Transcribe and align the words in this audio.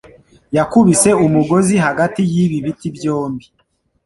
Yakubise 0.57 1.09
umugozi 1.25 1.75
hagati 1.85 2.21
yibi 2.31 2.57
biti 2.65 2.87
byombi. 2.95 3.45